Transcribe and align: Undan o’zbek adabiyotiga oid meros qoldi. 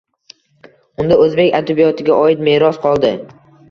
Undan 1.03 1.23
o’zbek 1.27 1.59
adabiyotiga 1.61 2.19
oid 2.25 2.45
meros 2.53 2.85
qoldi. 2.91 3.19